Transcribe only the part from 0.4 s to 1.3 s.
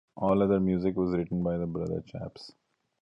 other music was